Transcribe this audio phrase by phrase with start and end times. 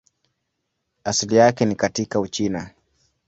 [1.03, 2.69] Asili yake ni katika Uchina.